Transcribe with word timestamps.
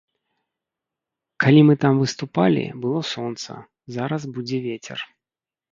Калі 1.43 1.59
мы 1.69 1.73
там 1.85 1.93
выступалі, 2.05 2.63
было 2.87 2.99
сонца, 3.13 3.51
зараз 3.99 4.21
будзе 4.37 4.57
вецер. 4.69 4.99